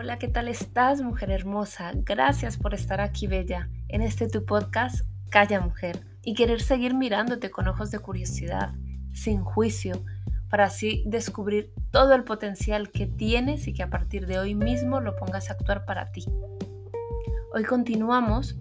Hola, 0.00 0.16
¿qué 0.16 0.28
tal 0.28 0.46
estás, 0.46 1.02
mujer 1.02 1.32
hermosa? 1.32 1.90
Gracias 1.92 2.56
por 2.56 2.72
estar 2.72 3.00
aquí, 3.00 3.26
bella, 3.26 3.68
en 3.88 4.00
este 4.00 4.28
tu 4.28 4.44
podcast, 4.44 5.04
Calla 5.28 5.60
Mujer, 5.60 6.06
y 6.22 6.34
querer 6.34 6.60
seguir 6.60 6.94
mirándote 6.94 7.50
con 7.50 7.66
ojos 7.66 7.90
de 7.90 7.98
curiosidad, 7.98 8.74
sin 9.12 9.42
juicio, 9.42 10.00
para 10.50 10.66
así 10.66 11.02
descubrir 11.04 11.72
todo 11.90 12.14
el 12.14 12.22
potencial 12.22 12.92
que 12.92 13.08
tienes 13.08 13.66
y 13.66 13.74
que 13.74 13.82
a 13.82 13.90
partir 13.90 14.28
de 14.28 14.38
hoy 14.38 14.54
mismo 14.54 15.00
lo 15.00 15.16
pongas 15.16 15.50
a 15.50 15.54
actuar 15.54 15.84
para 15.84 16.12
ti. 16.12 16.24
Hoy 17.52 17.64
continuamos 17.64 18.54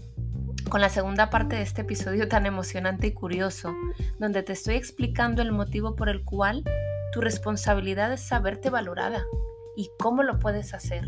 con 0.69 0.81
la 0.81 0.89
segunda 0.89 1.29
parte 1.29 1.55
de 1.55 1.61
este 1.61 1.81
episodio 1.81 2.27
tan 2.27 2.47
emocionante 2.47 3.05
y 3.05 3.13
curioso, 3.13 3.75
donde 4.17 4.41
te 4.41 4.53
estoy 4.53 4.73
explicando 4.73 5.43
el 5.43 5.51
motivo 5.51 5.95
por 5.95 6.09
el 6.09 6.23
cual 6.23 6.63
tu 7.13 7.21
responsabilidad 7.21 8.11
es 8.11 8.21
saberte 8.21 8.71
valorada 8.71 9.23
y 9.77 9.91
cómo 9.99 10.23
lo 10.23 10.39
puedes 10.39 10.73
hacer. 10.73 11.07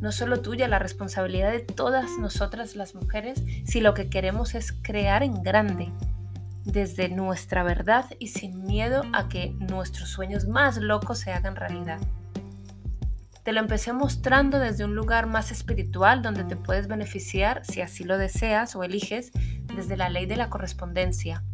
No 0.00 0.12
solo 0.12 0.40
tuya, 0.40 0.68
la 0.68 0.78
responsabilidad 0.78 1.50
de 1.52 1.60
todas 1.60 2.18
nosotras 2.18 2.76
las 2.76 2.94
mujeres 2.94 3.42
si 3.64 3.80
lo 3.80 3.94
que 3.94 4.08
queremos 4.08 4.54
es 4.54 4.72
crear 4.72 5.22
en 5.22 5.42
grande, 5.42 5.92
desde 6.64 7.08
nuestra 7.08 7.62
verdad 7.62 8.06
y 8.18 8.28
sin 8.28 8.64
miedo 8.64 9.02
a 9.12 9.28
que 9.28 9.52
nuestros 9.58 10.10
sueños 10.10 10.46
más 10.46 10.76
locos 10.78 11.18
se 11.20 11.32
hagan 11.32 11.56
realidad. 11.56 11.98
Te 13.44 13.52
lo 13.52 13.60
empecé 13.60 13.92
mostrando 13.92 14.58
desde 14.58 14.84
un 14.84 14.96
lugar 14.96 15.26
más 15.26 15.52
espiritual 15.52 16.20
donde 16.20 16.42
te 16.42 16.56
puedes 16.56 16.88
beneficiar, 16.88 17.64
si 17.64 17.80
así 17.80 18.02
lo 18.02 18.18
deseas 18.18 18.74
o 18.74 18.82
eliges, 18.82 19.30
desde 19.74 19.96
la 19.96 20.08
ley 20.08 20.26
de 20.26 20.36
la 20.36 20.50
correspondencia, 20.50 21.44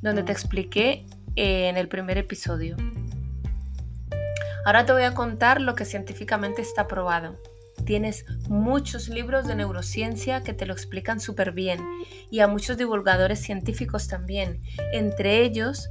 donde 0.00 0.24
te 0.24 0.32
expliqué 0.32 1.06
en 1.36 1.76
el 1.76 1.86
primer 1.86 2.18
episodio. 2.18 2.76
Ahora 4.66 4.84
te 4.84 4.92
voy 4.92 5.04
a 5.04 5.14
contar 5.14 5.60
lo 5.60 5.76
que 5.76 5.84
científicamente 5.84 6.60
está 6.60 6.88
probado. 6.88 7.38
Tienes 7.84 8.24
muchos 8.48 9.08
libros 9.08 9.46
de 9.46 9.56
neurociencia 9.56 10.42
que 10.42 10.54
te 10.54 10.66
lo 10.66 10.72
explican 10.72 11.20
súper 11.20 11.52
bien 11.52 11.80
y 12.30 12.40
a 12.40 12.48
muchos 12.48 12.76
divulgadores 12.76 13.40
científicos 13.40 14.08
también. 14.08 14.60
Entre 14.92 15.42
ellos 15.42 15.90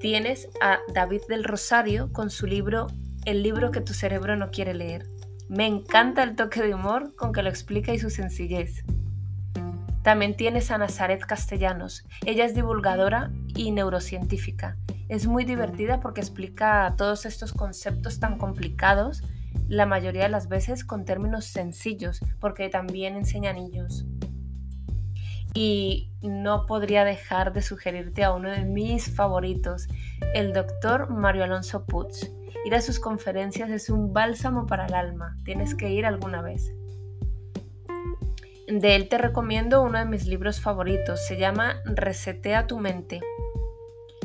tienes 0.00 0.48
a 0.60 0.78
David 0.94 1.22
del 1.28 1.44
Rosario 1.44 2.12
con 2.12 2.30
su 2.30 2.46
libro 2.46 2.86
El 3.24 3.42
libro 3.42 3.70
que 3.70 3.80
tu 3.80 3.92
cerebro 3.92 4.36
no 4.36 4.50
quiere 4.50 4.74
leer. 4.74 5.06
Me 5.48 5.66
encanta 5.66 6.22
el 6.22 6.36
toque 6.36 6.62
de 6.62 6.74
humor 6.74 7.14
con 7.16 7.32
que 7.32 7.42
lo 7.42 7.48
explica 7.48 7.92
y 7.92 7.98
su 7.98 8.10
sencillez. 8.10 8.84
También 10.02 10.36
tienes 10.36 10.70
a 10.70 10.78
Nazaret 10.78 11.20
Castellanos. 11.20 12.04
Ella 12.24 12.44
es 12.44 12.54
divulgadora 12.54 13.32
y 13.54 13.72
neurocientífica 13.72 14.76
es 15.08 15.26
muy 15.26 15.44
divertida 15.44 16.00
porque 16.00 16.20
explica 16.20 16.94
todos 16.96 17.26
estos 17.26 17.52
conceptos 17.52 18.18
tan 18.18 18.38
complicados, 18.38 19.22
la 19.68 19.86
mayoría 19.86 20.24
de 20.24 20.28
las 20.28 20.48
veces 20.48 20.84
con 20.84 21.04
términos 21.04 21.46
sencillos, 21.46 22.20
porque 22.40 22.68
también 22.68 23.16
enseña 23.16 23.50
a 23.50 23.54
niños. 23.54 24.06
Y 25.54 26.10
no 26.22 26.66
podría 26.66 27.04
dejar 27.04 27.52
de 27.52 27.62
sugerirte 27.62 28.24
a 28.24 28.32
uno 28.32 28.50
de 28.50 28.64
mis 28.64 29.14
favoritos, 29.14 29.88
el 30.34 30.52
doctor 30.52 31.10
Mario 31.10 31.44
Alonso 31.44 31.86
Putz. 31.86 32.30
Ir 32.64 32.74
a 32.74 32.80
sus 32.80 33.00
conferencias 33.00 33.70
es 33.70 33.90
un 33.90 34.12
bálsamo 34.12 34.66
para 34.66 34.86
el 34.86 34.94
alma, 34.94 35.36
tienes 35.44 35.74
que 35.74 35.90
ir 35.90 36.04
alguna 36.04 36.42
vez. 36.42 36.72
De 38.66 38.96
él 38.96 39.08
te 39.08 39.18
recomiendo 39.18 39.82
uno 39.82 39.98
de 39.98 40.04
mis 40.04 40.26
libros 40.26 40.60
favoritos, 40.60 41.24
se 41.24 41.36
llama 41.36 41.80
Resetea 41.84 42.66
tu 42.66 42.78
mente 42.78 43.20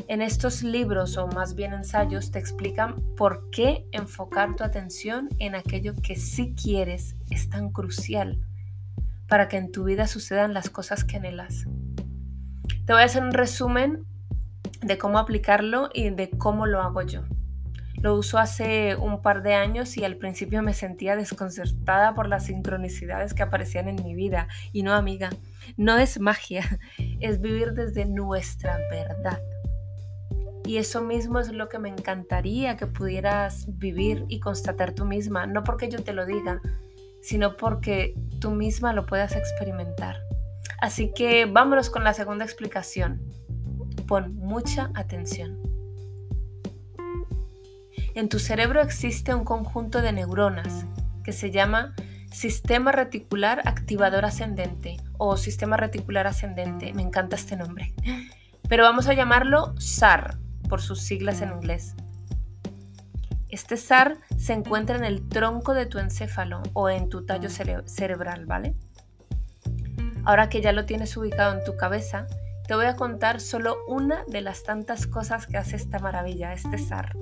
en 0.08 0.22
estos 0.22 0.62
libros 0.62 1.16
o 1.16 1.26
más 1.26 1.54
bien 1.54 1.72
ensayos 1.72 2.30
te 2.30 2.38
explican 2.38 2.96
por 3.16 3.50
qué 3.50 3.86
enfocar 3.92 4.56
tu 4.56 4.64
atención 4.64 5.28
en 5.38 5.54
aquello 5.54 5.94
que 6.02 6.16
sí 6.16 6.54
quieres 6.54 7.16
es 7.30 7.48
tan 7.48 7.70
crucial 7.70 8.40
para 9.28 9.48
que 9.48 9.56
en 9.56 9.72
tu 9.72 9.84
vida 9.84 10.06
sucedan 10.06 10.54
las 10.54 10.70
cosas 10.70 11.04
que 11.04 11.16
anhelas. 11.16 11.66
Te 12.86 12.92
voy 12.92 13.02
a 13.02 13.06
hacer 13.06 13.22
un 13.22 13.32
resumen 13.32 14.04
de 14.82 14.98
cómo 14.98 15.18
aplicarlo 15.18 15.90
y 15.92 16.10
de 16.10 16.30
cómo 16.30 16.66
lo 16.66 16.82
hago 16.82 17.02
yo. 17.02 17.22
Lo 18.02 18.16
uso 18.16 18.38
hace 18.38 18.96
un 18.96 19.22
par 19.22 19.44
de 19.44 19.54
años 19.54 19.96
y 19.96 20.04
al 20.04 20.16
principio 20.16 20.60
me 20.62 20.74
sentía 20.74 21.14
desconcertada 21.14 22.14
por 22.14 22.28
las 22.28 22.46
sincronicidades 22.46 23.32
que 23.32 23.44
aparecían 23.44 23.88
en 23.88 24.02
mi 24.02 24.16
vida. 24.16 24.48
Y 24.72 24.82
no, 24.82 24.92
amiga, 24.92 25.30
no 25.76 25.96
es 25.98 26.18
magia, 26.18 26.80
es 27.20 27.40
vivir 27.40 27.74
desde 27.74 28.04
nuestra 28.04 28.76
verdad. 28.90 29.40
Y 30.64 30.76
eso 30.76 31.02
mismo 31.02 31.40
es 31.40 31.52
lo 31.52 31.68
que 31.68 31.78
me 31.78 31.88
encantaría 31.88 32.76
que 32.76 32.86
pudieras 32.86 33.66
vivir 33.78 34.24
y 34.28 34.40
constatar 34.40 34.92
tú 34.92 35.04
misma, 35.04 35.46
no 35.46 35.64
porque 35.64 35.88
yo 35.88 36.02
te 36.02 36.12
lo 36.12 36.24
diga, 36.24 36.60
sino 37.20 37.56
porque 37.56 38.14
tú 38.40 38.52
misma 38.52 38.92
lo 38.92 39.06
puedas 39.06 39.34
experimentar. 39.34 40.16
Así 40.80 41.12
que 41.14 41.46
vámonos 41.46 41.90
con 41.90 42.04
la 42.04 42.14
segunda 42.14 42.44
explicación. 42.44 43.20
Pon 44.06 44.34
mucha 44.36 44.90
atención. 44.94 45.60
En 48.14 48.28
tu 48.28 48.38
cerebro 48.38 48.82
existe 48.82 49.34
un 49.34 49.44
conjunto 49.44 50.02
de 50.02 50.12
neuronas 50.12 50.86
que 51.24 51.32
se 51.32 51.50
llama 51.50 51.94
sistema 52.30 52.92
reticular 52.92 53.62
activador 53.66 54.24
ascendente 54.24 54.96
o 55.18 55.36
sistema 55.36 55.76
reticular 55.76 56.26
ascendente. 56.26 56.92
Me 56.94 57.02
encanta 57.02 57.36
este 57.36 57.56
nombre. 57.56 57.94
Pero 58.68 58.84
vamos 58.84 59.06
a 59.08 59.14
llamarlo 59.14 59.74
SAR 59.78 60.38
por 60.72 60.80
sus 60.80 61.02
siglas 61.02 61.42
en 61.42 61.50
inglés. 61.50 61.94
Este 63.50 63.76
SAR 63.76 64.16
se 64.38 64.54
encuentra 64.54 64.96
en 64.96 65.04
el 65.04 65.28
tronco 65.28 65.74
de 65.74 65.84
tu 65.84 65.98
encéfalo 65.98 66.62
o 66.72 66.88
en 66.88 67.10
tu 67.10 67.26
tallo 67.26 67.50
cerebral, 67.50 68.46
¿vale? 68.46 68.74
Ahora 70.24 70.48
que 70.48 70.62
ya 70.62 70.72
lo 70.72 70.86
tienes 70.86 71.14
ubicado 71.18 71.52
en 71.52 71.62
tu 71.62 71.76
cabeza, 71.76 72.26
te 72.66 72.74
voy 72.74 72.86
a 72.86 72.96
contar 72.96 73.42
solo 73.42 73.76
una 73.86 74.24
de 74.28 74.40
las 74.40 74.62
tantas 74.62 75.06
cosas 75.06 75.46
que 75.46 75.58
hace 75.58 75.76
esta 75.76 75.98
maravilla, 75.98 76.54
este 76.54 76.78
SAR. 76.78 77.18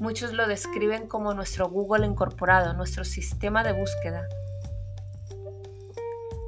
Muchos 0.00 0.32
lo 0.32 0.46
describen 0.46 1.08
como 1.08 1.34
nuestro 1.34 1.68
Google 1.68 2.06
incorporado, 2.06 2.72
nuestro 2.72 3.02
sistema 3.02 3.64
de 3.64 3.72
búsqueda, 3.72 4.28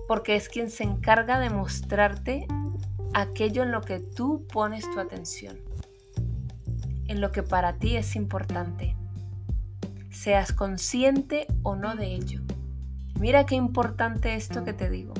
porque 0.06 0.36
es 0.36 0.48
quien 0.48 0.70
se 0.70 0.84
encarga 0.84 1.40
de 1.40 1.50
mostrarte 1.50 2.46
aquello 3.12 3.64
en 3.64 3.72
lo 3.72 3.80
que 3.80 3.98
tú 3.98 4.46
pones 4.52 4.88
tu 4.88 5.00
atención 5.00 5.68
en 7.10 7.20
lo 7.20 7.32
que 7.32 7.42
para 7.42 7.72
ti 7.72 7.96
es 7.96 8.14
importante, 8.14 8.94
seas 10.12 10.52
consciente 10.52 11.48
o 11.64 11.74
no 11.74 11.96
de 11.96 12.14
ello. 12.14 12.40
Mira 13.18 13.46
qué 13.46 13.56
importante 13.56 14.36
esto 14.36 14.64
que 14.64 14.72
te 14.72 14.88
digo. 14.88 15.14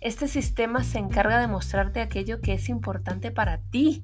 Este 0.00 0.28
sistema 0.28 0.82
se 0.82 0.98
encarga 0.98 1.38
de 1.40 1.46
mostrarte 1.46 2.00
aquello 2.00 2.40
que 2.40 2.54
es 2.54 2.70
importante 2.70 3.30
para 3.30 3.58
ti. 3.58 4.02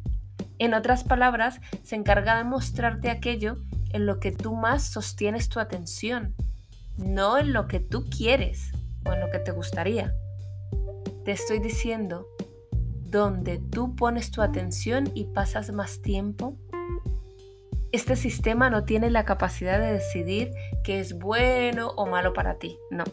En 0.58 0.74
otras 0.74 1.02
palabras, 1.02 1.62
se 1.82 1.96
encarga 1.96 2.36
de 2.36 2.44
mostrarte 2.44 3.08
aquello 3.08 3.56
en 3.94 4.04
lo 4.04 4.20
que 4.20 4.30
tú 4.30 4.54
más 4.54 4.82
sostienes 4.84 5.48
tu 5.48 5.58
atención, 5.58 6.34
no 6.98 7.38
en 7.38 7.54
lo 7.54 7.66
que 7.66 7.80
tú 7.80 8.04
quieres 8.10 8.72
o 9.06 9.12
en 9.14 9.20
lo 9.20 9.30
que 9.30 9.38
te 9.38 9.52
gustaría. 9.52 10.12
Te 11.24 11.32
estoy 11.32 11.60
diciendo, 11.60 12.26
donde 13.04 13.56
tú 13.58 13.96
pones 13.96 14.30
tu 14.30 14.42
atención 14.42 15.10
y 15.14 15.24
pasas 15.24 15.72
más 15.72 16.02
tiempo, 16.02 16.58
este 17.92 18.16
sistema 18.16 18.70
no 18.70 18.84
tiene 18.84 19.10
la 19.10 19.24
capacidad 19.24 19.78
de 19.78 19.92
decidir 19.92 20.52
qué 20.84 21.00
es 21.00 21.18
bueno 21.18 21.88
o 21.96 22.06
malo 22.06 22.32
para 22.32 22.58
ti, 22.58 22.78
no. 22.90 23.04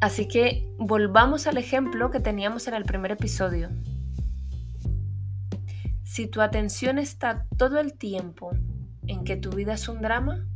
Así 0.00 0.28
que 0.28 0.68
volvamos 0.78 1.46
al 1.46 1.56
ejemplo 1.56 2.10
que 2.10 2.20
teníamos 2.20 2.68
en 2.68 2.74
el 2.74 2.84
primer 2.84 3.12
episodio. 3.12 3.70
Si 6.04 6.26
tu 6.26 6.40
atención 6.42 6.98
está 6.98 7.46
todo 7.56 7.80
el 7.80 7.94
tiempo 7.94 8.52
en 9.06 9.24
que 9.24 9.36
tu 9.36 9.50
vida 9.50 9.74
es 9.74 9.88
un 9.88 10.02
drama, 10.02 10.46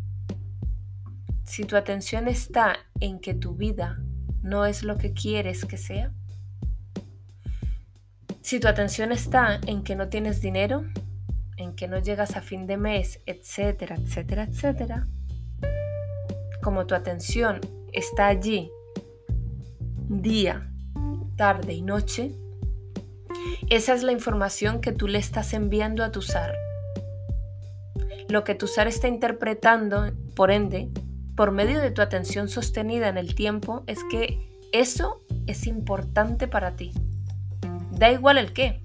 si 1.44 1.64
tu 1.64 1.76
atención 1.76 2.28
está 2.28 2.76
en 3.00 3.18
que 3.18 3.34
tu 3.34 3.54
vida 3.54 3.98
no 4.42 4.66
es 4.66 4.82
lo 4.82 4.96
que 4.98 5.12
quieres 5.12 5.64
que 5.64 5.78
sea, 5.78 6.12
si 8.42 8.60
tu 8.60 8.68
atención 8.68 9.12
está 9.12 9.60
en 9.66 9.82
que 9.82 9.96
no 9.96 10.08
tienes 10.08 10.40
dinero, 10.40 10.84
en 11.60 11.74
que 11.74 11.88
no 11.88 11.98
llegas 11.98 12.36
a 12.36 12.40
fin 12.40 12.66
de 12.66 12.76
mes, 12.76 13.20
etcétera, 13.26 13.96
etcétera, 13.96 14.44
etcétera, 14.44 15.06
como 16.62 16.86
tu 16.86 16.94
atención 16.94 17.60
está 17.92 18.28
allí 18.28 18.70
día, 20.08 20.70
tarde 21.36 21.74
y 21.74 21.82
noche, 21.82 22.32
esa 23.68 23.94
es 23.94 24.02
la 24.02 24.12
información 24.12 24.80
que 24.80 24.92
tú 24.92 25.06
le 25.06 25.18
estás 25.18 25.52
enviando 25.52 26.02
a 26.02 26.10
tu 26.10 26.22
SAR. 26.22 26.54
Lo 28.28 28.42
que 28.42 28.54
tu 28.54 28.66
SAR 28.66 28.88
está 28.88 29.08
interpretando, 29.08 30.12
por 30.34 30.50
ende, 30.50 30.90
por 31.36 31.52
medio 31.52 31.80
de 31.80 31.90
tu 31.90 32.00
atención 32.02 32.48
sostenida 32.48 33.08
en 33.08 33.18
el 33.18 33.34
tiempo, 33.34 33.84
es 33.86 33.98
que 34.10 34.38
eso 34.72 35.22
es 35.46 35.66
importante 35.66 36.48
para 36.48 36.76
ti. 36.76 36.92
Da 37.92 38.10
igual 38.10 38.38
el 38.38 38.52
qué. 38.52 38.82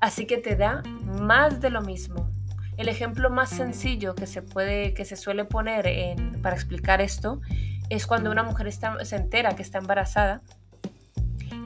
Así 0.00 0.26
que 0.26 0.38
te 0.38 0.56
da 0.56 0.82
más 1.20 1.60
de 1.60 1.70
lo 1.70 1.82
mismo. 1.82 2.30
El 2.76 2.88
ejemplo 2.88 3.30
más 3.30 3.50
sencillo 3.50 4.14
que 4.14 4.26
se 4.26 4.42
puede, 4.42 4.94
que 4.94 5.04
se 5.04 5.16
suele 5.16 5.44
poner 5.44 6.16
para 6.42 6.54
explicar 6.54 7.00
esto, 7.00 7.40
es 7.90 8.06
cuando 8.06 8.30
una 8.30 8.42
mujer 8.42 8.70
se 8.72 9.16
entera 9.16 9.56
que 9.56 9.62
está 9.62 9.78
embarazada, 9.78 10.42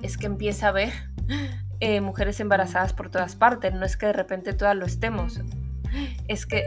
es 0.03 0.17
que 0.17 0.27
empieza 0.27 0.69
a 0.69 0.73
ver 0.73 0.93
eh, 1.81 2.01
mujeres 2.01 2.41
embarazadas 2.41 2.93
por 2.93 3.11
todas 3.11 3.37
partes. 3.37 3.75
No 3.75 3.85
es 3.85 3.97
que 3.97 4.07
de 4.07 4.13
repente 4.13 4.53
todas 4.53 4.77
lo 4.77 4.87
estemos, 4.87 5.41
es 6.29 6.47
que 6.47 6.65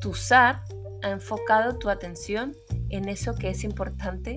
tu 0.00 0.14
SAR 0.14 0.62
ha 1.02 1.10
enfocado 1.10 1.78
tu 1.78 1.88
atención 1.88 2.54
en 2.90 3.08
eso 3.08 3.34
que 3.34 3.50
es 3.50 3.64
importante 3.64 4.36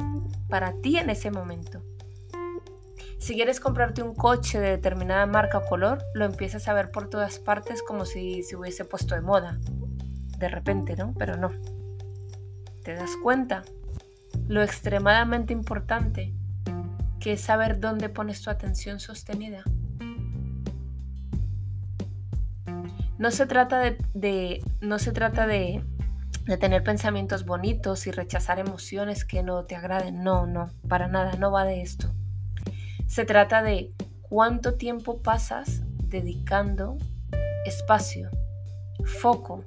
para 0.50 0.74
ti 0.82 0.98
en 0.98 1.10
ese 1.10 1.32
momento. 1.32 1.82
Si 3.20 3.34
quieres 3.34 3.60
comprarte 3.60 4.04
un 4.04 4.14
coche 4.14 4.60
de 4.60 4.70
determinada 4.70 5.26
marca 5.26 5.58
o 5.58 5.66
color, 5.66 6.04
lo 6.14 6.26
empiezas 6.26 6.68
a 6.68 6.74
ver 6.74 6.92
por 6.92 7.10
todas 7.10 7.40
partes 7.40 7.82
como 7.82 8.06
si 8.06 8.44
se 8.44 8.56
hubiese 8.56 8.86
puesto 8.86 9.16
de 9.16 9.22
moda. 9.22 9.58
De 10.38 10.50
repente, 10.50 10.96
¿no? 10.96 11.14
Pero 11.18 11.36
no. 11.36 11.52
¿Te 12.84 12.94
das 12.94 13.12
cuenta? 13.22 13.64
Lo 14.48 14.62
extremadamente 14.62 15.52
importante 15.52 16.34
que 17.20 17.34
es 17.34 17.42
saber 17.42 17.80
dónde 17.80 18.10
pones 18.10 18.42
tu 18.42 18.50
atención 18.50 19.00
sostenida. 19.00 19.64
No 23.18 23.32
se 23.32 23.48
trata 23.48 23.80
de, 24.14 24.64
no 24.80 25.00
se 25.00 25.12
trata 25.12 25.48
de, 25.48 25.84
tener 26.60 26.84
pensamientos 26.84 27.46
bonitos 27.46 28.06
y 28.08 28.12
rechazar 28.12 28.60
emociones 28.60 29.26
que 29.26 29.42
no 29.42 29.66
te 29.66 29.76
agraden. 29.76 30.24
No, 30.24 30.46
no, 30.46 30.70
para 30.88 31.08
nada, 31.08 31.34
no 31.34 31.52
va 31.52 31.66
de 31.66 31.82
esto. 31.82 32.14
Se 33.08 33.26
trata 33.26 33.64
de 33.64 33.94
cuánto 34.22 34.76
tiempo 34.76 35.22
pasas 35.22 35.82
dedicando 36.04 36.98
espacio, 37.66 38.30
foco, 39.06 39.64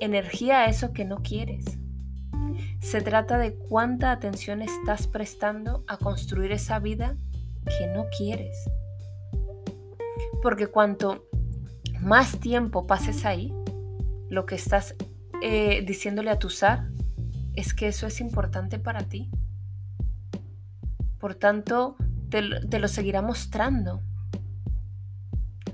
energía 0.00 0.60
a 0.60 0.66
eso 0.66 0.92
que 0.92 1.04
no 1.04 1.22
quieres. 1.22 1.64
Se 2.80 3.00
trata 3.00 3.38
de 3.38 3.54
cuánta 3.54 4.12
atención 4.12 4.60
estás 4.60 5.06
prestando 5.06 5.84
a 5.86 5.96
construir 5.96 6.52
esa 6.52 6.78
vida 6.78 7.16
que 7.78 7.86
no 7.86 8.06
quieres. 8.16 8.56
Porque 10.42 10.66
cuanto 10.66 11.24
más 12.00 12.38
tiempo 12.38 12.86
pases 12.86 13.24
ahí, 13.24 13.52
lo 14.28 14.46
que 14.46 14.56
estás 14.56 14.94
eh, 15.42 15.82
diciéndole 15.86 16.30
a 16.30 16.38
tu 16.38 16.50
SAR 16.50 16.88
es 17.54 17.72
que 17.72 17.88
eso 17.88 18.06
es 18.06 18.20
importante 18.20 18.78
para 18.78 19.04
ti. 19.04 19.30
Por 21.18 21.34
tanto, 21.34 21.96
te, 22.68 22.78
lo 22.80 22.88
seguirá 22.88 23.22
mostrando. 23.22 24.02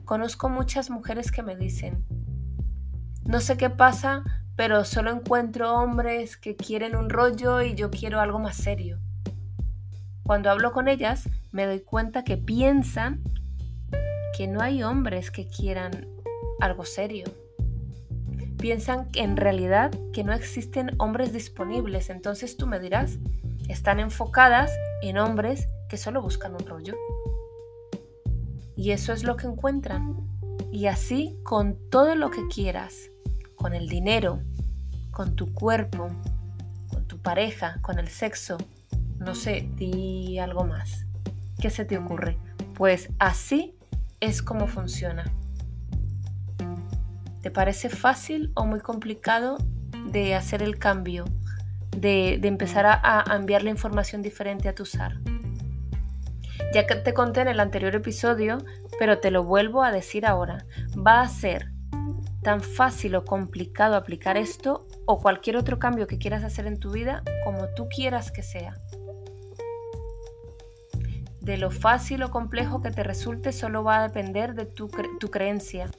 Conozco 0.05 0.51
muchas 0.51 0.91
mujeres 0.91 1.33
que 1.33 1.43
me 1.43 1.57
dicen, 1.57 2.05
no 3.25 3.41
sé 3.41 3.57
qué 3.57 3.71
pasa, 3.71 4.25
pero 4.57 4.85
solo 4.85 5.11
encuentro 5.11 5.73
hombres 5.75 6.37
que 6.37 6.57
quieren 6.57 6.97
un 6.97 7.09
rollo 7.09 7.63
y 7.63 7.75
yo 7.75 7.91
quiero 7.91 8.21
algo 8.21 8.39
más 8.39 8.57
serio. 8.57 8.99
Cuando 10.23 10.51
hablo 10.51 10.73
con 10.73 10.89
ellas, 10.89 11.31
me 11.51 11.65
doy 11.65 11.81
cuenta 11.81 12.25
que 12.25 12.37
piensan 12.37 13.23
que 14.37 14.47
no 14.47 14.61
hay 14.61 14.83
hombres 14.83 15.31
que 15.31 15.49
quieran 15.49 16.09
algo 16.61 16.85
serio. 16.85 17.25
Piensan 18.59 19.09
en 19.15 19.39
realidad 19.39 19.93
que 20.13 20.25
no 20.25 20.35
existen 20.35 20.91
hombres 20.99 21.33
disponibles, 21.33 22.11
entonces 22.11 22.59
tú 22.59 22.67
me 22.67 22.81
dirás, 22.81 23.19
están 23.69 23.99
enfocadas 23.99 24.71
en 25.01 25.17
hombres 25.17 25.67
que 25.91 25.99
solo 25.99 26.23
buscan 26.23 26.55
un 26.55 26.65
rollo. 26.67 26.95
Y 28.77 28.93
eso 28.93 29.13
es 29.13 29.25
lo 29.25 29.37
que 29.37 29.49
encuentran. 29.49 30.17
Y 30.73 30.87
así 30.87 31.37
con 31.43 31.77
todo 31.91 32.15
lo 32.15 32.31
que 32.31 32.47
quieras, 32.47 33.11
con 33.57 33.75
el 33.75 33.89
dinero, 33.89 34.41
con 35.11 35.35
tu 35.35 35.53
cuerpo, 35.53 36.09
con 36.89 37.07
tu 37.09 37.19
pareja, 37.19 37.79
con 37.83 37.99
el 37.99 38.09
sexo, 38.09 38.57
no 39.19 39.35
sé, 39.35 39.69
di 39.75 40.39
algo 40.39 40.65
más. 40.65 41.07
¿Qué 41.61 41.71
se 41.71 41.85
te 41.85 41.99
ocurre? 41.99 42.39
Pues 42.75 43.11
así 43.19 43.75
es 44.21 44.43
como 44.43 44.69
funciona. 44.69 45.25
¿Te 47.43 47.51
parece 47.51 47.89
fácil 47.89 48.53
o 48.55 48.65
muy 48.65 48.81
complicado 48.81 49.59
de 50.07 50.37
hacer 50.37 50.63
el 50.63 50.79
cambio, 50.79 51.25
de, 51.97 52.35
empezar 52.35 52.87
a, 52.87 53.25
a 53.29 53.37
enviar 53.37 53.65
la 53.65 53.71
información 53.71 54.23
diferente 54.23 54.69
a 54.69 54.75
tu 54.75 54.85
SAR? 54.85 55.19
Ya 56.73 56.87
que 56.87 56.95
te 56.95 57.13
conté 57.15 57.41
en 57.41 57.49
el 57.49 57.59
anterior 57.59 57.95
episodio, 57.97 58.59
pero 58.99 59.19
te 59.19 59.33
lo 59.33 59.43
vuelvo 59.43 59.83
a 59.83 59.91
decir 59.91 60.25
ahora, 60.25 60.65
va 60.97 61.21
a 61.21 61.29
ser 61.29 61.73
tan 62.43 62.61
fácil 62.61 63.17
o 63.17 63.25
complicado 63.25 63.97
aplicar 63.97 64.37
esto 64.37 64.87
o 65.05 65.19
cualquier 65.19 65.57
otro 65.57 65.79
cambio 65.79 66.07
que 66.07 66.19
quieras 66.19 66.45
hacer 66.45 66.67
en 66.67 66.79
tu 66.79 66.93
vida 66.93 67.23
como 67.45 67.67
tú 67.75 67.89
quieras 67.89 68.31
que 68.31 68.43
sea. 68.43 68.77
De 71.41 71.57
lo 71.57 71.73
fácil 71.73 72.23
o 72.23 72.31
complejo 72.31 72.83
que 72.83 72.91
te 72.91 73.03
resulte 73.03 73.51
solo 73.53 73.83
va 73.83 73.99
a 73.99 74.09
depender 74.09 74.55
de 74.55 74.67
tu, 74.67 74.89
tu 75.19 75.29
creencia. 75.29 75.91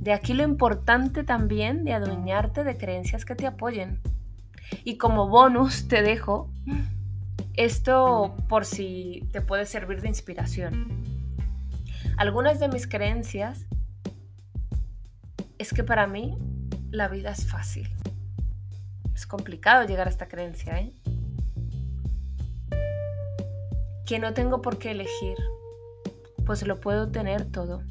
De 0.00 0.12
aquí 0.12 0.32
lo 0.32 0.44
importante 0.44 1.24
también 1.24 1.84
de 1.84 1.92
adueñarte 1.92 2.64
de 2.64 2.78
creencias 2.78 3.24
que 3.24 3.34
te 3.34 3.46
apoyen. 3.46 4.00
Y 4.82 4.96
como 4.96 5.28
bonus 5.28 5.88
te 5.88 6.02
dejo 6.02 6.50
esto 7.56 8.36
por 8.48 8.64
si 8.64 9.28
te 9.32 9.40
puede 9.40 9.66
servir 9.66 10.00
de 10.02 10.08
inspiración. 10.08 11.02
Algunas 12.16 12.60
de 12.60 12.68
mis 12.68 12.86
creencias 12.86 13.66
es 15.58 15.72
que 15.72 15.82
para 15.82 16.06
mí 16.06 16.36
la 16.90 17.08
vida 17.08 17.30
es 17.30 17.46
fácil. 17.46 17.88
Es 19.14 19.26
complicado 19.26 19.86
llegar 19.86 20.06
a 20.06 20.10
esta 20.10 20.28
creencia, 20.28 20.78
¿eh? 20.80 20.92
Que 24.06 24.18
no 24.18 24.34
tengo 24.34 24.62
por 24.62 24.78
qué 24.78 24.92
elegir, 24.92 25.36
pues 26.44 26.66
lo 26.66 26.80
puedo 26.80 27.10
tener 27.10 27.50
todo. 27.50 27.82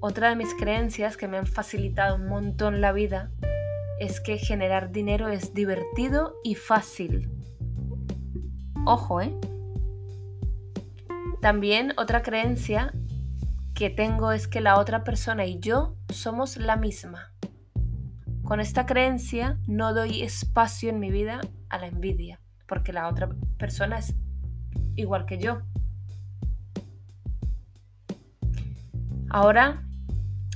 Otra 0.00 0.30
de 0.30 0.36
mis 0.36 0.54
creencias 0.54 1.18
que 1.18 1.28
me 1.28 1.36
han 1.36 1.46
facilitado 1.46 2.16
un 2.16 2.26
montón 2.26 2.80
la 2.80 2.92
vida 2.92 3.30
es 3.98 4.20
que 4.20 4.38
generar 4.38 4.90
dinero 4.90 5.28
es 5.28 5.52
divertido 5.52 6.36
y 6.42 6.54
fácil. 6.54 7.39
Ojo, 8.92 9.20
¿eh? 9.20 9.32
También 11.40 11.92
otra 11.96 12.22
creencia 12.22 12.92
que 13.72 13.88
tengo 13.88 14.32
es 14.32 14.48
que 14.48 14.60
la 14.60 14.80
otra 14.80 15.04
persona 15.04 15.46
y 15.46 15.60
yo 15.60 15.94
somos 16.08 16.56
la 16.56 16.74
misma. 16.74 17.32
Con 18.42 18.58
esta 18.58 18.86
creencia 18.86 19.60
no 19.68 19.94
doy 19.94 20.22
espacio 20.22 20.90
en 20.90 20.98
mi 20.98 21.12
vida 21.12 21.40
a 21.68 21.78
la 21.78 21.86
envidia, 21.86 22.40
porque 22.66 22.92
la 22.92 23.06
otra 23.06 23.28
persona 23.58 23.96
es 23.96 24.16
igual 24.96 25.24
que 25.24 25.38
yo. 25.38 25.62
Ahora 29.28 29.84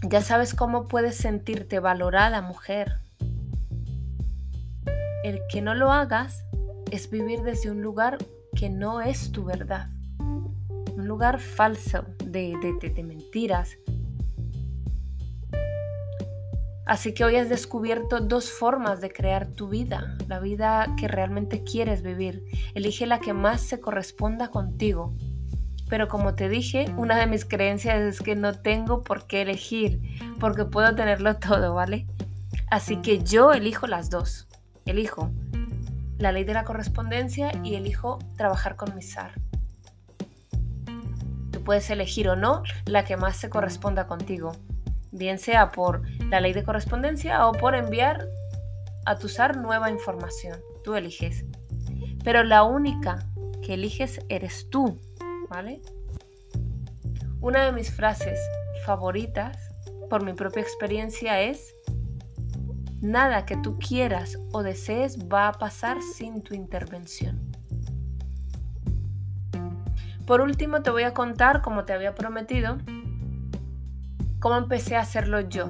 ya 0.02 0.23
sabes 0.23 0.54
cómo 0.54 0.88
puedes 0.88 1.16
sentirte 1.16 1.78
valorada, 1.78 2.42
mujer. 2.42 2.99
El 5.23 5.40
que 5.49 5.62
no 5.62 5.76
lo 5.76 5.92
hagas 5.92 6.44
es 6.94 7.11
vivir 7.11 7.42
desde 7.42 7.73
un 7.73 7.82
lugar 7.82 8.18
no 8.68 9.00
es 9.00 9.33
tu 9.33 9.44
verdad, 9.44 9.88
un 10.18 11.09
lugar 11.09 11.40
falso 11.40 12.04
de, 12.25 12.54
de, 12.80 13.02
mentiras. 13.02 13.76
Así 16.87 17.14
que 17.14 17.25
hoy 17.25 17.37
has 17.37 17.49
descubierto 17.49 18.21
dos 18.21 18.50
formas 18.50 19.00
de 19.00 19.11
crear 19.11 19.47
tu 19.47 19.68
vida, 19.68 20.16
la 20.28 20.38
vida 20.38 20.94
que 20.99 21.09
realmente 21.09 21.64
quieres 21.64 22.02
vivir. 22.02 22.44
Elige 22.75 23.06
la 23.06 23.21
que 23.21 23.33
más 23.33 23.62
se 23.62 23.80
corresponda 23.80 24.49
contigo. 24.49 25.14
Pero 25.88 26.09
como 26.09 26.35
te 26.35 26.49
dije, 26.49 26.87
una 26.97 27.18
de 27.18 27.26
mis 27.26 27.44
creencias 27.44 28.00
es 28.00 28.21
que 28.21 28.37
no 28.37 28.52
tengo 28.52 29.02
por 29.02 29.26
qué 29.26 29.42
elegir, 29.42 30.00
porque 30.38 30.64
puedo 30.64 30.94
tenerlo 30.94 31.37
todo, 31.38 31.75
¿vale? 31.75 32.06
Así 32.71 32.97
que 32.97 33.23
yo 33.23 33.52
elijo 33.52 33.87
las 33.87 34.11
dos. 34.11 34.47
Elijo 34.85 35.30
la 36.18 36.33
ley 36.33 36.44
de 36.44 36.54
la 36.54 36.64
correspondencia 36.64 37.50
y 37.62 37.75
elijo 37.75 38.18
trabajar 38.37 38.76
con 38.76 38.94
mi 38.94 39.02
SAR. 39.02 39.33
Tú 41.50 41.62
puedes 41.64 41.90
elegir 41.90 42.28
o 42.28 42.37
no 42.37 42.62
la 42.87 43.04
que 43.04 43.16
más 43.16 43.37
se 43.37 43.50
corresponda 43.50 44.06
contigo, 44.06 44.52
bien 45.12 45.38
sea 45.38 45.71
por 45.71 46.02
la 46.28 46.40
ley 46.40 46.52
de 46.52 46.64
correspondencia 46.64 47.47
o 47.47 47.52
por 47.52 47.75
enviar 47.75 48.28
a 49.06 49.16
tu 49.16 49.28
SAR 49.28 49.56
nueva 49.56 49.90
información. 49.90 50.59
Tú 50.83 50.94
eliges. 50.94 51.44
Pero 52.23 52.42
la 52.42 52.62
única 52.62 53.26
que 53.62 53.75
eliges 53.75 54.21
eres 54.28 54.68
tú, 54.71 54.99
¿vale? 55.49 55.80
Una 57.40 57.64
de 57.64 57.73
mis 57.73 57.90
frases 57.90 58.40
favoritas 58.87 59.56
por 60.09 60.25
mi 60.25 60.33
propia 60.33 60.62
experiencia 60.62 61.40
es 61.40 61.75
Nada 63.04 63.44
que 63.44 63.58
tú 63.58 63.78
quieras 63.78 64.38
o 64.50 64.62
desees 64.62 65.18
va 65.30 65.49
a 65.49 65.52
pasar 65.52 65.99
sin 66.00 66.40
tu 66.40 66.54
intervención. 66.54 67.38
Por 70.26 70.40
último, 70.40 70.80
te 70.80 70.88
voy 70.88 71.02
a 71.02 71.12
contar, 71.12 71.61
como 71.61 71.84
te 71.84 71.92
había 71.92 72.14
prometido, 72.14 72.78
cómo 74.40 74.56
empecé 74.56 74.96
a 74.96 75.00
hacerlo 75.00 75.40
yo, 75.40 75.68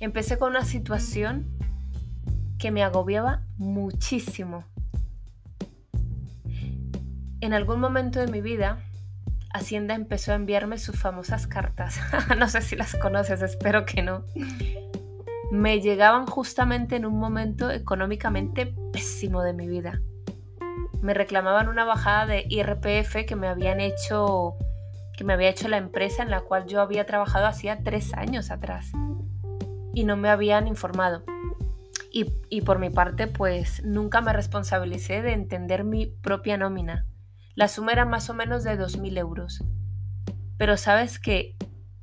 Empecé 0.00 0.36
con 0.36 0.50
una 0.50 0.64
situación 0.64 1.46
que 2.58 2.72
me 2.72 2.82
agobiaba 2.82 3.42
muchísimo. 3.56 4.64
En 7.40 7.52
algún 7.52 7.78
momento 7.78 8.18
de 8.18 8.26
mi 8.26 8.40
vida, 8.40 8.80
Hacienda 9.52 9.94
empezó 9.94 10.32
a 10.32 10.34
enviarme 10.34 10.78
sus 10.78 10.98
famosas 10.98 11.46
cartas. 11.46 12.00
no 12.36 12.48
sé 12.48 12.62
si 12.62 12.74
las 12.74 12.96
conoces, 12.96 13.42
espero 13.42 13.84
que 13.84 14.02
no. 14.02 14.24
Me 15.50 15.80
llegaban 15.80 16.26
justamente 16.26 16.96
en 16.96 17.06
un 17.06 17.18
momento 17.18 17.70
económicamente 17.70 18.74
pésimo 18.92 19.42
de 19.42 19.54
mi 19.54 19.66
vida. 19.66 20.00
Me 21.00 21.14
reclamaban 21.14 21.68
una 21.68 21.84
bajada 21.84 22.26
de 22.26 22.44
IRPF 22.48 23.26
que 23.26 23.36
me 23.36 23.48
habían 23.48 23.80
hecho 23.80 24.56
que 25.16 25.24
me 25.24 25.32
había 25.32 25.48
hecho 25.48 25.66
la 25.66 25.78
empresa 25.78 26.22
en 26.22 26.30
la 26.30 26.42
cual 26.42 26.66
yo 26.66 26.80
había 26.80 27.04
trabajado 27.04 27.46
hacía 27.46 27.82
tres 27.82 28.14
años 28.14 28.52
atrás 28.52 28.92
y 29.92 30.04
no 30.04 30.16
me 30.16 30.28
habían 30.28 30.68
informado. 30.68 31.24
Y, 32.12 32.32
y, 32.48 32.60
por 32.60 32.78
mi 32.78 32.88
parte, 32.88 33.26
pues 33.26 33.82
nunca 33.84 34.20
me 34.20 34.32
responsabilicé 34.32 35.20
de 35.22 35.32
entender 35.32 35.82
mi 35.82 36.06
propia 36.06 36.56
nómina. 36.56 37.04
La 37.56 37.66
suma 37.66 37.90
era 37.90 38.04
más 38.04 38.30
o 38.30 38.34
menos 38.34 38.62
de 38.62 38.78
2.000 38.78 39.18
euros. 39.18 39.64
Pero 40.56 40.76
sabes 40.76 41.18
que 41.18 41.56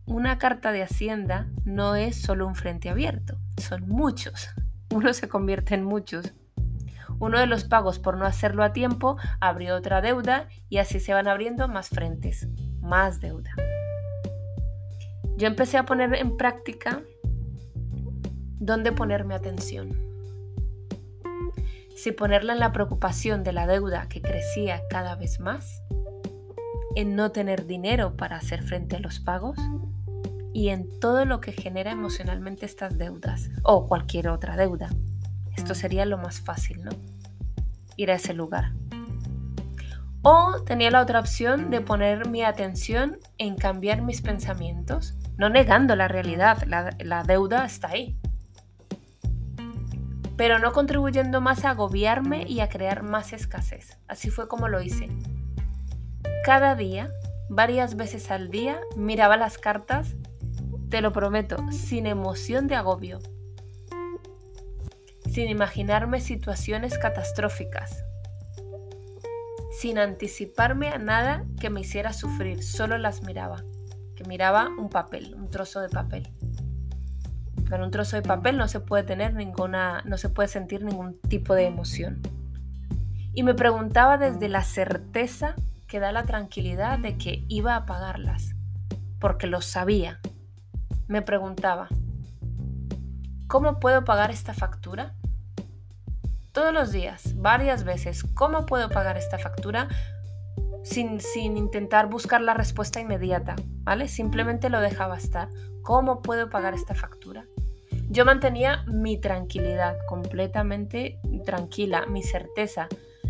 una 0.06 0.38
carta 0.38 0.72
de 0.72 0.84
Hacienda 0.84 1.48
no 1.64 1.96
es 1.96 2.22
solo 2.22 2.48
un 2.48 2.56
frente 2.56 2.90
abierto, 2.90 3.38
son 3.58 3.88
muchos. 3.88 4.50
Uno 4.94 5.14
se 5.14 5.28
convierte 5.28 5.76
en 5.76 5.84
muchos. 5.84 6.34
Uno 7.20 7.40
de 7.40 7.48
los 7.48 7.64
pagos 7.64 8.00
por 8.00 8.18
no 8.18 8.26
hacerlo 8.26 8.64
a 8.64 8.74
tiempo 8.74 9.18
abrió 9.40 9.76
otra 9.76 10.02
deuda 10.02 10.48
y 10.70 10.78
así 10.78 11.00
se 11.00 11.14
van 11.14 11.28
abriendo 11.28 11.68
más 11.68 11.90
frentes, 11.90 12.48
más 12.82 13.20
deuda. 13.20 13.52
Yo 15.38 15.48
empecé 15.48 15.78
a 15.78 15.86
poner 15.86 16.14
en 16.16 16.38
práctica 16.38 17.02
dónde 18.60 18.92
ponerme 18.92 19.36
atención 19.36 20.06
si 21.96 22.12
ponerla 22.12 22.54
en 22.54 22.60
la 22.60 22.72
preocupación 22.72 23.44
de 23.44 23.54
la 23.54 23.66
deuda 23.66 24.08
que 24.10 24.22
crecía 24.22 24.84
cada 24.90 25.16
vez 25.16 25.40
más, 25.40 25.82
en 26.96 27.16
no 27.16 27.32
tener 27.32 27.66
dinero 27.66 28.16
para 28.16 28.38
hacer 28.38 28.64
frente 28.64 28.96
a 28.96 29.00
los 29.00 29.20
pagos 29.20 29.58
y 30.54 30.70
en 30.70 30.88
todo 31.00 31.26
lo 31.26 31.42
que 31.42 31.52
genera 31.52 31.92
emocionalmente 31.92 32.66
estas 32.66 32.98
deudas 32.98 33.50
o 33.64 33.88
cualquier 33.88 34.30
otra 34.30 34.56
deuda. 34.56 34.90
Esto 35.58 35.76
sería 35.76 36.06
lo 36.06 36.18
más 36.18 36.40
fácil, 36.40 36.84
¿no? 36.84 36.92
Ir 37.98 38.12
a 38.12 38.16
ese 38.16 38.34
lugar. 38.34 38.72
O 40.22 40.64
tenía 40.66 40.90
la 40.90 41.02
otra 41.02 41.20
opción 41.20 41.70
de 41.70 41.82
poner 41.82 42.30
mi 42.30 42.42
atención 42.42 43.20
en 43.38 43.56
cambiar 43.56 44.02
mis 44.02 44.22
pensamientos, 44.22 45.14
no 45.38 45.50
negando 45.50 45.96
la 45.96 46.08
realidad, 46.08 46.64
la, 46.66 47.24
deuda 47.24 47.66
está 47.66 47.90
ahí, 47.90 48.18
pero 50.36 50.58
no 50.58 50.72
contribuyendo 50.72 51.42
más 51.42 51.64
a 51.64 51.72
agobiarme 51.72 52.46
y 52.48 52.62
a 52.62 52.70
crear 52.70 53.04
más 53.04 53.34
escasez. 53.34 54.00
Así 54.08 54.30
fue 54.30 54.48
como 54.48 54.68
lo 54.68 54.82
hice. 54.82 55.10
Cada 56.46 56.76
día, 56.76 57.12
varias 57.50 57.96
veces 57.96 58.30
al 58.30 58.52
día, 58.52 58.80
miraba 58.96 59.36
las 59.36 59.58
cartas, 59.58 60.16
te 60.90 61.02
lo 61.02 61.12
prometo, 61.12 61.58
sin 61.72 62.06
emoción 62.06 62.68
de 62.68 62.76
agobio, 62.76 63.18
sin 65.28 65.50
imaginarme 65.50 66.22
situaciones 66.22 67.00
catastróficas, 67.00 68.06
sin 69.72 69.98
anticiparme 69.98 70.90
a 70.90 71.00
nada 71.00 71.44
que 71.60 71.72
me 71.72 71.82
hiciera 71.82 72.14
sufrir, 72.14 72.62
solo 72.62 73.00
las 73.00 73.24
miraba, 73.24 73.64
que 74.16 74.24
miraba 74.26 74.70
un 74.78 74.90
papel, 74.90 75.34
un 75.34 75.50
trozo 75.50 75.82
de 75.82 75.90
papel. 75.90 76.30
Con 77.68 77.82
un 77.82 77.90
trozo 77.90 78.18
de 78.18 78.22
papel 78.22 78.56
no 78.58 78.68
se 78.68 78.82
puede 78.82 79.02
tener 79.02 79.34
ninguna, 79.34 80.04
no 80.06 80.20
se 80.20 80.30
puede 80.30 80.48
sentir 80.48 80.84
ningún 80.84 81.20
tipo 81.22 81.56
de 81.56 81.66
emoción. 81.66 82.22
Y 83.34 83.42
me 83.42 83.56
preguntaba 83.56 84.20
desde 84.20 84.48
la 84.48 84.62
certeza 84.62 85.56
que 85.88 86.00
da 86.00 86.12
la 86.12 86.24
tranquilidad 86.24 87.00
de 87.00 87.18
que 87.18 87.46
iba 87.48 87.76
a 87.76 87.86
pagarlas, 87.86 88.56
porque 89.20 89.48
lo 89.48 89.62
sabía. 89.62 90.20
Me 91.08 91.22
preguntaba, 91.22 91.88
¿cómo 93.48 93.80
puedo 93.80 94.04
pagar 94.04 94.32
esta 94.32 94.54
factura? 94.54 95.14
Todos 96.52 96.74
los 96.74 96.92
días, 96.92 97.36
varias 97.36 97.84
veces, 97.84 98.24
¿cómo 98.34 98.66
puedo 98.66 98.90
pagar 98.90 99.18
esta 99.18 99.38
factura? 99.38 99.88
Sin, 100.84 101.20
sin, 101.20 101.58
intentar 101.58 102.08
buscar 102.10 102.42
la 102.42 102.54
respuesta 102.54 103.00
inmediata, 103.00 103.56
¿vale? 103.84 104.08
Simplemente 104.08 104.70
lo 104.70 104.80
dejaba 104.80 105.18
estar. 105.18 105.50
¿Cómo 105.82 106.22
puedo 106.22 106.50
pagar 106.50 106.74
esta 106.74 106.96
factura? 106.96 107.46
Yo 108.10 108.24
mantenía 108.24 108.84
mi 108.88 109.20
tranquilidad, 109.20 109.98
completamente 110.08 111.20
tranquila, 111.46 112.06
mi 112.06 112.24
certeza. 112.24 112.88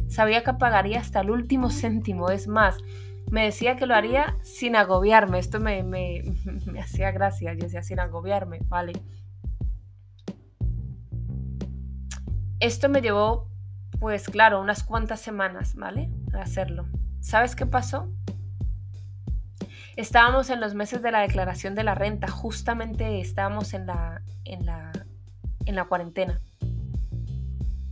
Sabía 0.07 0.43
que 0.43 0.53
pagaría 0.53 0.99
hasta 0.99 1.21
el 1.21 1.31
último 1.31 1.69
céntimo, 1.69 2.29
es 2.29 2.47
más, 2.47 2.77
me 3.31 3.43
decía 3.43 3.75
que 3.75 3.85
lo 3.85 3.95
haría 3.95 4.37
sin 4.41 4.75
agobiarme. 4.75 5.39
Esto 5.39 5.59
me, 5.59 5.83
me, 5.83 6.23
me 6.65 6.79
hacía 6.79 7.11
gracia, 7.11 7.53
yo 7.53 7.63
decía 7.63 7.83
sin 7.83 7.99
agobiarme, 7.99 8.59
¿vale? 8.67 8.93
Esto 12.59 12.89
me 12.89 13.01
llevó, 13.01 13.49
pues 13.99 14.29
claro, 14.29 14.61
unas 14.61 14.83
cuantas 14.83 15.19
semanas, 15.19 15.75
¿vale? 15.75 16.09
A 16.33 16.41
hacerlo. 16.41 16.87
¿Sabes 17.19 17.55
qué 17.55 17.65
pasó? 17.65 18.11
Estábamos 19.95 20.49
en 20.49 20.59
los 20.59 20.75
meses 20.75 21.01
de 21.01 21.11
la 21.11 21.21
declaración 21.21 21.73
de 21.73 21.83
la 21.83 21.95
renta, 21.95 22.27
justamente 22.27 23.21
estábamos 23.21 23.73
en 23.73 23.87
la, 23.87 24.21
en 24.43 24.65
la, 24.65 24.91
en 25.65 25.75
la 25.75 25.85
cuarentena. 25.85 26.41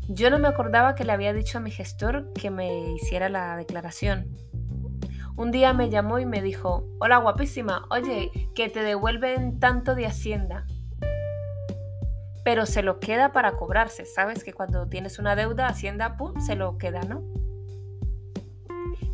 Yo 0.09 0.29
no 0.29 0.37
me 0.37 0.49
acordaba 0.49 0.95
que 0.95 1.05
le 1.05 1.13
había 1.13 1.33
dicho 1.33 1.57
a 1.57 1.61
mi 1.61 1.71
gestor 1.71 2.33
que 2.33 2.51
me 2.51 2.91
hiciera 2.91 3.29
la 3.29 3.55
declaración. 3.55 4.27
Un 5.37 5.51
día 5.51 5.73
me 5.73 5.89
llamó 5.89 6.19
y 6.19 6.25
me 6.25 6.41
dijo, 6.41 6.85
hola 6.99 7.17
guapísima, 7.17 7.87
oye, 7.89 8.29
que 8.53 8.69
te 8.69 8.83
devuelven 8.83 9.59
tanto 9.59 9.95
de 9.95 10.05
Hacienda. 10.05 10.65
Pero 12.43 12.65
se 12.65 12.83
lo 12.83 12.99
queda 12.99 13.31
para 13.31 13.53
cobrarse, 13.53 14.05
¿sabes? 14.05 14.43
Que 14.43 14.53
cuando 14.53 14.87
tienes 14.87 15.19
una 15.19 15.35
deuda, 15.35 15.67
Hacienda, 15.67 16.17
pum, 16.17 16.39
se 16.41 16.55
lo 16.55 16.77
queda, 16.77 17.01
¿no? 17.01 17.23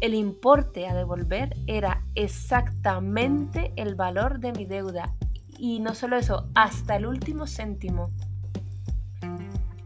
El 0.01 0.15
importe 0.15 0.87
a 0.87 0.95
devolver 0.95 1.55
era 1.67 2.03
exactamente 2.15 3.73
el 3.75 3.95
valor 3.95 4.39
de 4.39 4.53
mi 4.53 4.65
deuda. 4.65 5.13
Y 5.57 5.79
no 5.79 5.93
solo 5.93 6.17
eso, 6.17 6.49
hasta 6.55 6.95
el 6.95 7.05
último 7.05 7.45
céntimo. 7.45 8.11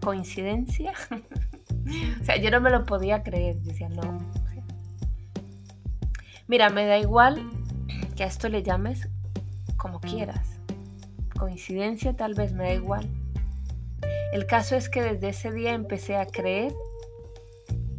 ¿Coincidencia? 0.03 0.93
o 2.21 2.23
sea, 2.25 2.37
yo 2.37 2.51
no 2.51 2.61
me 2.61 2.69
lo 2.69 2.85
podía 2.85 3.23
creer. 3.23 3.61
Decía, 3.61 3.89
no. 3.89 4.19
Mira, 6.47 6.69
me 6.69 6.85
da 6.85 6.97
igual 6.97 7.49
que 8.15 8.23
a 8.23 8.27
esto 8.27 8.49
le 8.49 8.63
llames 8.63 9.07
como 9.77 9.99
quieras. 9.99 10.59
Coincidencia 11.37 12.15
tal 12.15 12.33
vez 12.33 12.53
me 12.53 12.63
da 12.63 12.73
igual. 12.73 13.09
El 14.33 14.45
caso 14.45 14.75
es 14.75 14.89
que 14.89 15.01
desde 15.01 15.29
ese 15.29 15.51
día 15.51 15.73
empecé 15.73 16.17
a 16.17 16.25
creer 16.25 16.73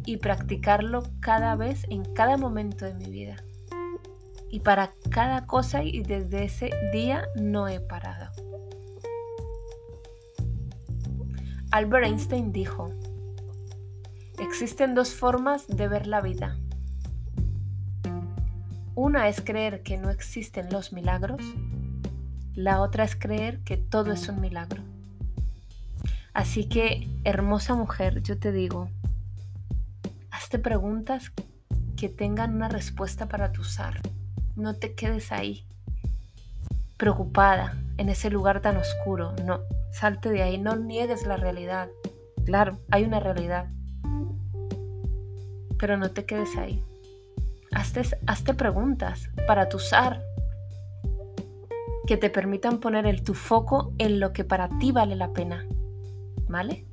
y 0.05 0.17
practicarlo 0.17 1.03
cada 1.19 1.55
vez 1.55 1.85
en 1.89 2.03
cada 2.13 2.37
momento 2.37 2.85
de 2.85 2.93
mi 2.93 3.09
vida. 3.09 3.37
Y 4.49 4.59
para 4.59 4.93
cada 5.09 5.47
cosa 5.47 5.83
y 5.83 6.03
desde 6.03 6.45
ese 6.45 6.69
día 6.93 7.27
no 7.35 7.67
he 7.67 7.79
parado. 7.79 8.24
Albert 11.75 12.05
Einstein 12.05 12.53
dijo, 12.53 12.93
existen 14.39 14.95
dos 14.95 15.13
formas 15.13 15.67
de 15.67 15.89
ver 15.89 16.07
la 16.07 16.21
vida. 16.21 16.55
Una 18.95 19.27
es 19.27 19.41
creer 19.41 19.83
que 19.83 19.97
no 19.97 20.09
existen 20.09 20.69
los 20.71 20.93
milagros, 20.93 21.41
la 22.53 22.79
otra 22.79 23.03
es 23.03 23.17
creer 23.17 23.59
que 23.65 23.75
todo 23.75 24.13
es 24.13 24.29
un 24.29 24.39
milagro. 24.39 24.83
Así 26.33 26.69
que, 26.69 27.09
hermosa 27.25 27.75
mujer, 27.75 28.23
yo 28.23 28.39
te 28.39 28.53
digo, 28.53 28.87
Hazte 30.31 30.59
preguntas 30.59 31.33
que 31.97 32.07
tengan 32.07 32.55
una 32.55 32.69
respuesta 32.69 33.25
para 33.25 33.51
tu 33.51 33.63
usar. 33.63 33.99
No 34.55 34.75
te 34.75 34.95
quedes 34.95 35.33
ahí, 35.33 35.67
preocupada, 36.95 37.77
en 37.97 38.07
ese 38.07 38.29
lugar 38.29 38.61
tan 38.61 38.77
oscuro. 38.77 39.33
No, 39.43 39.59
salte 39.95 40.29
de 40.29 40.43
ahí, 40.43 40.57
no 40.57 40.75
niegues 40.75 41.25
la 41.25 41.37
realidad. 41.37 41.89
Claro, 42.45 42.79
hay 42.91 43.05
una 43.05 43.21
realidad. 43.21 43.69
Pero 45.79 45.97
no 45.97 46.11
te 46.11 46.25
quedes 46.25 46.57
ahí. 46.57 46.83
Hazte, 47.71 48.01
hazte 48.27 48.53
preguntas 48.53 49.29
para 49.47 49.69
tu 49.69 49.77
usar 49.77 50.21
que 52.07 52.17
te 52.17 52.29
permitan 52.29 52.79
poner 52.79 53.07
el, 53.07 53.23
tu 53.23 53.33
foco 53.33 53.93
en 53.97 54.19
lo 54.19 54.31
que 54.33 54.43
para 54.43 54.69
ti 54.79 54.91
vale 54.91 55.15
la 55.15 55.31
pena. 55.31 55.65
¿Vale? 56.47 56.85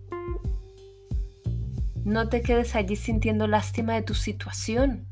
No 2.04 2.28
te 2.28 2.40
quedes 2.40 2.75
allí 2.76 2.97
sintiendo 2.97 3.47
lástima 3.47 3.94
de 3.94 4.02
tu 4.02 4.14
situación. 4.14 5.06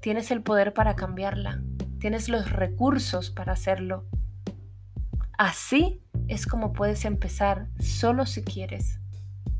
Tienes 0.00 0.30
el 0.30 0.42
poder 0.42 0.72
para 0.72 0.96
cambiarla. 0.96 1.62
Tienes 1.98 2.28
los 2.28 2.50
recursos 2.50 3.30
para 3.30 3.52
hacerlo. 3.52 4.04
Así 5.38 6.00
es 6.28 6.46
como 6.46 6.72
puedes 6.72 7.04
empezar, 7.04 7.68
solo 7.80 8.26
si 8.26 8.42
quieres. 8.42 9.00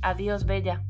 Adiós, 0.00 0.46
bella. 0.46 0.82